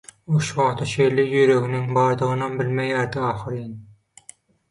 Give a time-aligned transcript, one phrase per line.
[0.29, 3.77] Ol şu wagta çenli ýüreginiň bardygynam bilmeýärdi ahyryn.